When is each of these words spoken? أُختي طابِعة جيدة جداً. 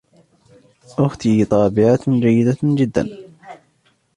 أُختي 0.99 1.45
طابِعة 1.45 1.99
جيدة 2.07 2.57
جداً. 2.63 3.07